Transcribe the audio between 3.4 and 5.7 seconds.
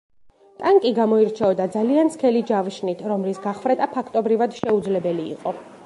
გახვრეტა ფაქტობრივად შეუძლებელი იყო.